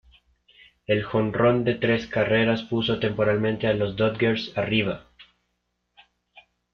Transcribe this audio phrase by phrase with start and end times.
[0.87, 5.05] El jonrón de tres carreras puso temporalmente a los Dodgers arriba.